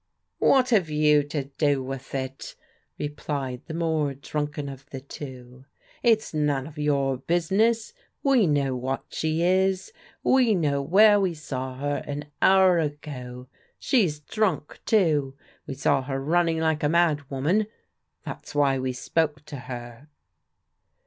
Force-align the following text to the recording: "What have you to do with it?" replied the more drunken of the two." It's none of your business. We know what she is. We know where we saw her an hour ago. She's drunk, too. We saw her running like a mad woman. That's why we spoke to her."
"What 0.39 0.71
have 0.71 0.89
you 0.89 1.21
to 1.25 1.43
do 1.59 1.83
with 1.83 2.15
it?" 2.15 2.55
replied 2.97 3.61
the 3.67 3.75
more 3.75 4.15
drunken 4.15 4.67
of 4.67 4.89
the 4.89 4.99
two." 4.99 5.65
It's 6.01 6.33
none 6.33 6.65
of 6.65 6.79
your 6.79 7.17
business. 7.17 7.93
We 8.23 8.47
know 8.47 8.75
what 8.75 9.03
she 9.09 9.43
is. 9.43 9.93
We 10.23 10.55
know 10.55 10.81
where 10.81 11.19
we 11.19 11.35
saw 11.35 11.75
her 11.75 12.03
an 12.07 12.31
hour 12.41 12.79
ago. 12.79 13.45
She's 13.77 14.19
drunk, 14.19 14.79
too. 14.87 15.35
We 15.67 15.75
saw 15.75 16.01
her 16.01 16.19
running 16.19 16.57
like 16.57 16.81
a 16.81 16.89
mad 16.89 17.29
woman. 17.29 17.67
That's 18.25 18.55
why 18.55 18.79
we 18.79 18.93
spoke 18.93 19.45
to 19.45 19.55
her." 19.57 20.07